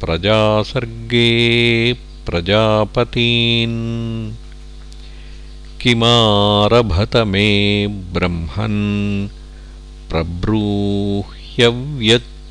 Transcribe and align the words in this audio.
प्रजासर्गे 0.00 1.32
प्रजापतीन्। 2.26 3.74
किमारभत 5.80 7.16
मे 7.16 7.86
ब्रह्मन् 7.86 9.28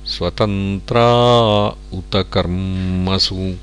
स्वतन्त्रा 0.06 1.68
उत 1.68 2.10
कर्मसु। 2.16 3.54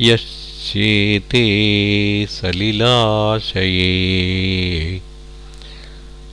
यश्चेते 0.00 1.46
सलिलाशये। 2.30 3.92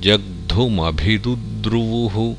जग्धुमभिदुद्रुवुः। 0.00 2.36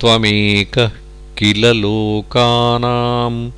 त्वमेकः 0.00 0.90
किल 1.38 1.66
लोकानां 1.66 3.50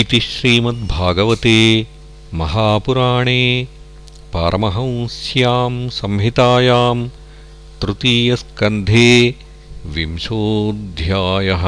इति 0.02 0.20
श्रीमद्भागवते 0.30 1.58
महापुराणे 2.42 3.42
पारमहंस्यां 4.34 5.74
संहितायां 5.98 7.08
तृतीयस्कन्धे 7.82 9.10
विंशोऽध्यायः 9.96 11.65